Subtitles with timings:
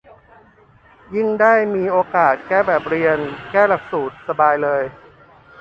[1.15, 3.17] ยิ่งได้มีโอกาสแก้แบบเรียน
[3.51, 4.83] แก้หลักสูตร สบายเลย